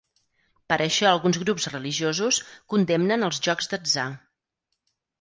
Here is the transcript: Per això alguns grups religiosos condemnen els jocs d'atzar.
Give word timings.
Per 0.71 0.77
això 0.85 1.07
alguns 1.09 1.39
grups 1.43 1.69
religiosos 1.75 2.41
condemnen 2.75 3.31
els 3.31 3.45
jocs 3.49 3.73
d'atzar. 3.75 4.11